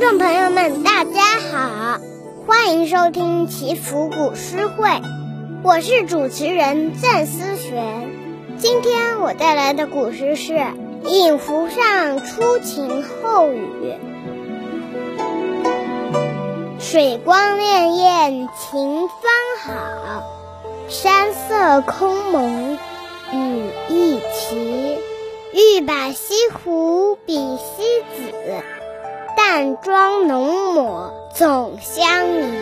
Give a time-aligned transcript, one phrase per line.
[0.00, 1.20] 众朋友们，大家
[1.52, 2.00] 好，
[2.46, 4.88] 欢迎收听祈福古诗会，
[5.62, 8.08] 我是主持人郑思璇。
[8.56, 10.54] 今天我带来的古诗是
[11.04, 13.92] 《饮湖上初晴后雨》。
[16.80, 19.18] 水光潋滟晴方
[19.62, 20.22] 好，
[20.88, 22.78] 山色空蒙
[23.34, 24.98] 雨亦奇。
[25.52, 27.82] 欲把西湖比西
[28.16, 28.29] 子，
[29.60, 32.59] 淡妆浓抹总相宜。